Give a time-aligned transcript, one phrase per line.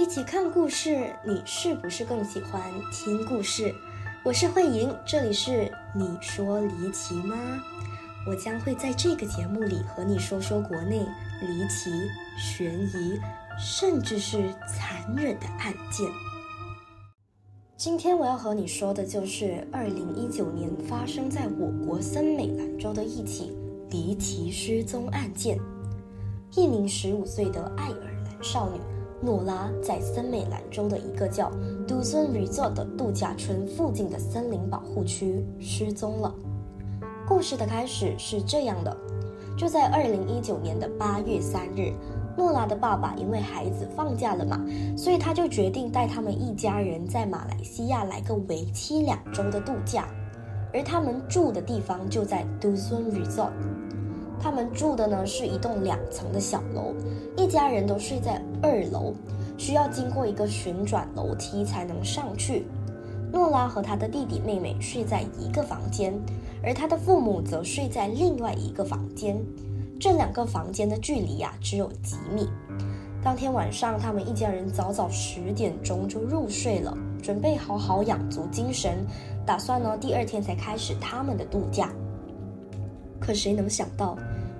[0.00, 2.58] 比起看故事，你是不是更喜欢
[2.90, 3.74] 听故事？
[4.24, 7.36] 我是慧莹，这里是你说离奇吗？
[8.26, 11.06] 我将会在这个节目里和你说说国内
[11.42, 11.90] 离奇、
[12.38, 13.20] 悬疑，
[13.58, 16.08] 甚至是残忍的案件。
[17.76, 23.54] 今天我要和你说的就是二零一九年发生在我国森美兰州的一起
[23.90, 25.58] 离奇失踪案件。
[26.56, 28.80] 一名十五岁的爱尔兰少女
[29.22, 31.52] 诺拉在森美兰州的一个叫
[31.86, 36.34] 杜森 Resort 的度假村附近的森林保护区失踪了。
[37.28, 38.96] 故事的开始是这样的：
[39.56, 41.92] 就在二零一九年的八月三日，
[42.36, 44.58] 诺拉的爸爸因为孩子放假了嘛，
[44.96, 50.08] 所以他就决定带他们一家人在马来西亚来个为期两周的度假，
[50.72, 53.52] 而他们住的地方就在杜森 Resort。
[54.42, 56.94] 他们住的呢是一栋两层的小楼，
[57.36, 59.12] 一家人都睡在二楼，
[59.58, 62.64] 需要经过一个旋转楼梯才能上去。
[63.32, 66.12] 诺拉和他的弟弟妹妹睡在一个房间，
[66.64, 69.40] 而他的父母则睡在另外一个房间。
[70.00, 72.48] 这两个房间的距离呀只有几米。
[73.22, 79.06] 当天晚上，他们一家人早早十点钟就入睡了，准备好好养足精神，
[79.44, 81.92] 打算呢第二天才开始他们的度假。
[83.20, 84.16] 可谁能想到？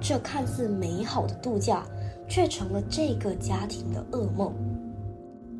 [0.00, 1.82] 这看似美好的度假，
[2.28, 4.52] 却成了这个家庭的噩梦。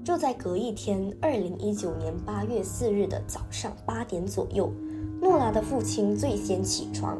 [0.04, 4.70] 就在隔一天，二零一九年八月四日的早上八点左右，
[5.18, 7.18] 诺拉的父亲最先起床。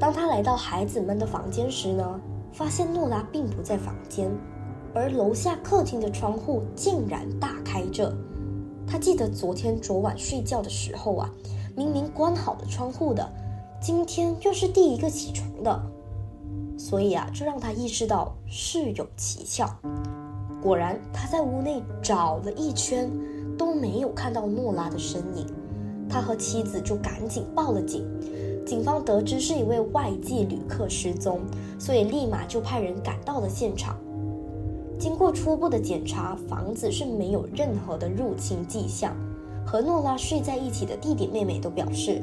[0.00, 4.30] 当他来到孩子们的房间时呢，发现诺拉并不在房间，
[4.94, 8.10] 而楼下客厅的窗户竟然大开着。
[8.86, 11.30] 他记得昨天昨晚睡觉的时候啊，
[11.76, 13.30] 明明关好了窗户的，
[13.82, 15.82] 今天又是第一个起床的。
[16.78, 19.68] 所以啊，这让他意识到事有蹊跷。
[20.62, 23.10] 果然，他在屋内找了一圈，
[23.58, 25.44] 都没有看到诺拉的身影。
[26.08, 28.06] 他和妻子就赶紧报了警。
[28.64, 31.40] 警方得知是一位外籍旅客失踪，
[31.76, 33.96] 所以立马就派人赶到了现场。
[34.96, 39.12] 经过初步的检查，房子是没有任何的入侵迹象。
[39.66, 42.22] 和诺拉睡在一起的弟弟妹妹都表示，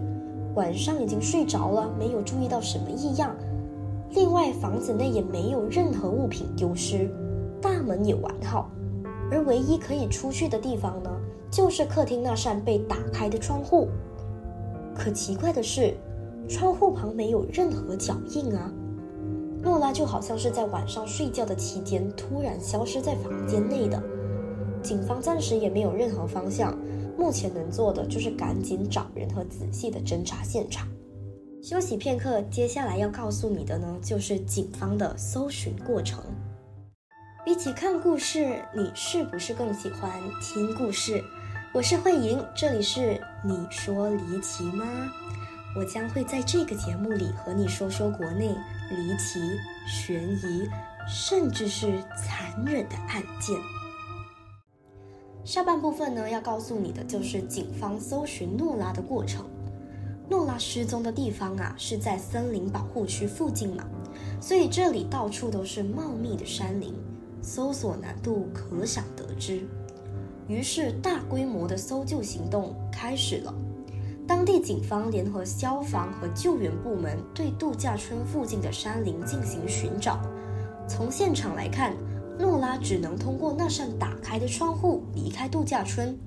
[0.59, 3.33] 晚上已经睡着了，没有注意到什么异样。
[4.11, 7.09] 另外，房子内也没有任何物品丢失，
[7.61, 8.69] 大门也完好，
[9.31, 11.09] 而唯一可以出去的地方呢，
[11.49, 13.87] 就是客厅那扇被打开的窗户。
[14.93, 15.95] 可奇怪的是，
[16.49, 18.69] 窗户旁没有任何脚印啊！
[19.63, 24.03] 诺拉就好像是在晚上睡觉的期间突然消失在房间内的。
[24.83, 26.77] 警方暂时也没有任何方向，
[27.19, 30.88] 目前能做的就是赶紧找人和仔细的侦查现场。
[31.62, 36.24] 休息片刻，接下来要告诉你的呢，就是警方的搜寻过程。
[37.44, 40.09] 比起看故事，你是不是更喜欢
[40.41, 41.22] 听故事？
[41.74, 44.86] 我是慧莹，这里是你说离奇吗？
[45.75, 48.56] 我将会在这个节目里和你说说国内
[48.91, 49.41] 离奇、
[49.86, 50.69] 悬疑，
[51.06, 53.57] 甚至是残忍的案件。
[55.49, 59.43] 下半部分呢，要告诉你的就是警方搜寻诺拉的过程。
[60.29, 63.83] 诺拉失踪的地方啊，是在森林保护区附近嘛，
[64.39, 66.93] 所以这里到处都是茂密的山林，
[67.41, 69.63] 搜索难度可想得知。
[70.47, 73.51] 于是，大规模的搜救行动开始了。
[74.27, 80.21] 当地警方联合消防和救援部门，对度假村附近的山林进行寻找。
[80.88, 81.95] 从现场来看，
[82.39, 86.17] 诺拉只能通过那扇打开的窗户离开度假村，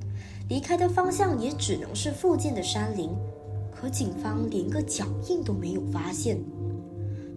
[0.47, 3.09] 离开的方向也只能是附近的山林。
[3.75, 6.39] 可警方连个脚印都没有发现。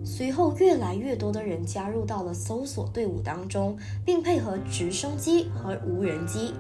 [0.04, 6.54] 随后，越来越多的人加入到了搜索队伍当中，并配合直升机和无人机、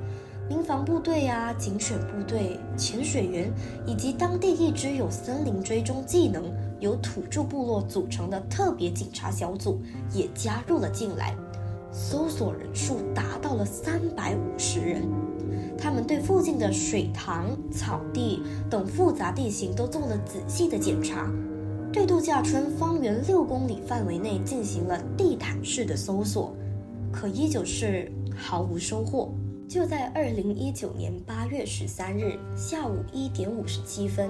[0.49, 3.53] 民防部队啊、警犬部队、潜水员
[3.85, 6.45] 以及当地一支有森林追踪技能、
[6.79, 9.81] 由土著部落组成的特别警察小组
[10.13, 11.35] 也加入了进来。
[11.97, 15.03] 搜索人数达到了三百五十人。
[15.77, 21.31] 他们对附近的水塘、草地等复杂地形都做了仔细的检查，
[21.91, 26.53] 对度假村方圆六公里范围内进行了地毯式的搜索，
[27.13, 29.33] 可依旧是毫无收获。
[29.67, 34.29] 就在二零一九年八月十三日下午一点五十七分，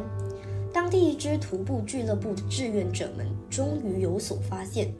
[0.73, 4.93] 当地一支徒步俱乐部的志愿者们终于有所发现，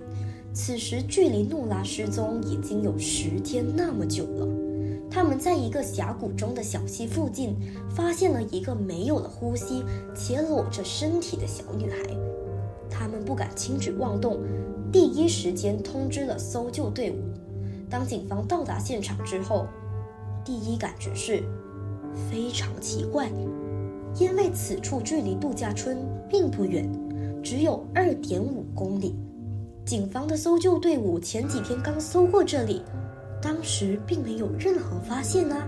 [0.56, 4.48] 此时距离诺拉失踪已经有十天那么久了。
[5.12, 7.58] 他们在一个峡谷中的小溪附近，
[7.94, 9.84] 发现了一个没有了呼吸
[10.16, 11.98] 且裸着身体的小女孩。
[12.90, 14.40] 他们不敢轻举妄动，
[14.94, 17.16] 第一时间通知了搜救队伍。
[17.90, 19.68] 当警方到达现场之后，
[20.46, 21.44] 第一感觉是
[22.32, 23.30] 非常奇怪，
[24.18, 25.98] 因为此处距离度假村
[26.30, 26.90] 并不远，
[27.44, 29.16] 只有二点五公里。
[29.86, 32.82] 警方的搜救队伍前几天刚搜过这里，
[33.40, 35.64] 当时并没有任何发现啊。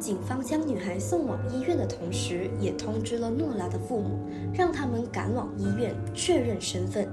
[0.00, 4.18] 警方将女孩送往医院的同时，也通知了诺拉的父母，
[4.52, 7.08] 让他们赶往医院确认身份。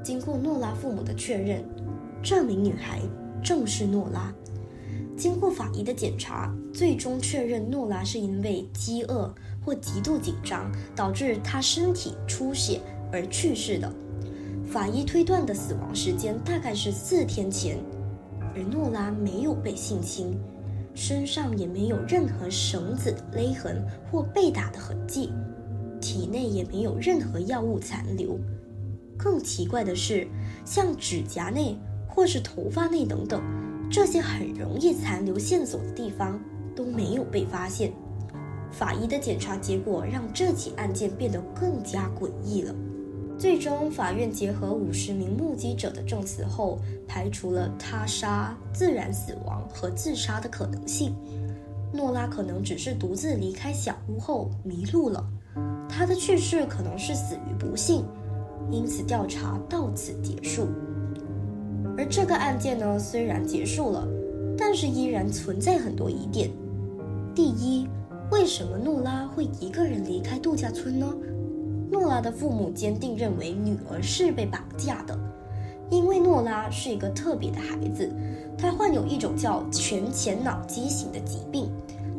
[0.00, 1.64] 经过诺拉父母的确认，
[2.22, 3.00] 这名女孩
[3.42, 4.32] 正是诺拉。
[5.16, 9.34] 经过法医的检查，最终确认诺拉是因为饥饿
[9.64, 12.80] 或极度紧张导致她身体出血
[13.10, 13.92] 而去世的。
[14.72, 17.76] 法医推断的死亡时间大概是四天前，
[18.54, 20.34] 而诺拉没有被性侵，
[20.94, 25.30] 身上也没有任何绳子勒痕或被打的痕迹，
[26.00, 28.38] 体内也没有任何药物残留。
[29.18, 30.26] 更奇怪的是，
[30.64, 31.76] 像指甲内
[32.08, 33.42] 或是头发内等等
[33.90, 36.40] 这些很容易残留线索的地方
[36.74, 37.92] 都没有被发现。
[38.70, 42.74] 法医的检查结果让这起案件变得更加诡异了。
[43.42, 46.78] 最终，法院结合五十名目击者的证词后，
[47.08, 51.12] 排除了他杀、自然死亡和自杀的可能性。
[51.92, 55.26] 诺拉可能只是独自离开小屋后迷路了，
[55.88, 58.04] 她的去世可能是死于不幸，
[58.70, 60.68] 因此调查到此结束。
[61.98, 64.06] 而这个案件呢，虽然结束了，
[64.56, 66.48] 但是依然存在很多疑点。
[67.34, 67.88] 第一，
[68.30, 71.12] 为什么诺拉会一个人离开度假村呢？
[71.92, 75.16] 诺拉的父母坚定认为女儿是被绑架的，
[75.90, 78.10] 因为诺拉是一个特别的孩子，
[78.56, 81.70] 她患有一种叫全前脑畸形的疾病，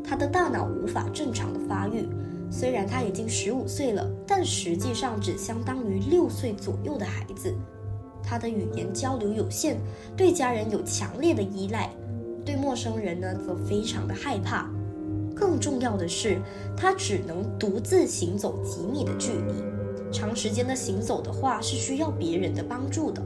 [0.04, 2.08] 她的大脑无法正常的发育。
[2.52, 7.52] 虽然她已经十五岁了，但实际上只相当于六岁左右的孩子。
[8.22, 9.78] 她的语言交流有限，
[10.16, 11.90] 对家人有强烈的依赖，
[12.46, 14.70] 对陌生人呢则非常的害怕。
[15.36, 16.40] 更重要的是，
[16.78, 23.22] 他只能独自行走几米的距离，长时间的行走的话是需要别人的帮助的。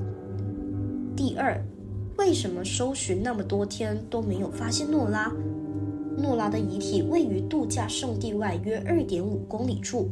[1.16, 1.62] 第二，
[2.18, 5.32] 为什么搜寻那么多天都没有发现诺拉？
[6.18, 10.10] 诺拉的遗体位于度假胜地外约二点五公里处，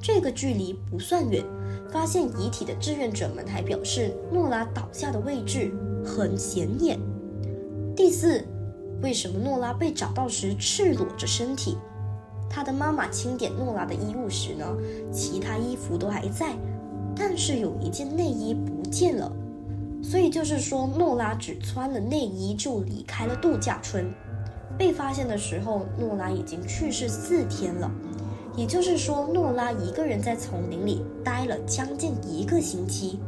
[0.00, 1.44] 这个距离不算远。
[1.90, 5.72] 发现遗体的志愿者们还表示，诺拉倒下的位置
[6.04, 6.98] 很显眼。
[7.94, 8.42] 第四。
[9.04, 11.76] 为什么诺拉被找到时赤裸着身体？
[12.48, 14.64] 她的妈妈清点诺拉的衣物时呢，
[15.12, 16.56] 其他衣服都还在，
[17.14, 19.30] 但是有一件内衣不见了。
[20.02, 24.10] 所以就是说，诺拉只穿了内衣就离开了度假村。
[24.78, 27.90] 被发现的时候，诺拉已经去世四天了。
[28.56, 33.20] 也就是说，诺拉一个人在丛林里待了将近一个星期。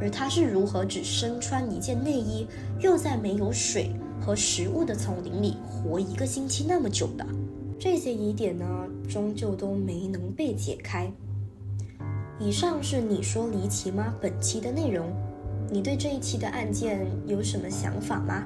[0.00, 2.48] 而她是如何只身穿一件内衣，
[2.80, 3.92] 又在没有水？
[4.20, 7.26] 和食物的丛林里活一个星期那么久的，
[7.78, 8.66] 这些疑点呢，
[9.08, 11.10] 终究都没能被解开。
[12.38, 14.14] 以上是你说离奇吗？
[14.20, 15.06] 本期的内容，
[15.70, 18.44] 你对这一期的案件有什么想法吗？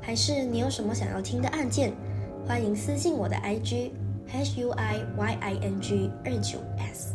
[0.00, 1.92] 还是你有什么想要听的案件？
[2.46, 3.90] 欢迎私信我的 IG
[4.26, 7.14] h u i y i n g 二九 s，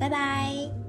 [0.00, 0.79] 拜拜。